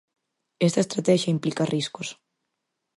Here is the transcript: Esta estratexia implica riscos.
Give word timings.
Esta 0.67 0.83
estratexia 0.85 1.33
implica 1.35 1.69
riscos. 1.75 2.07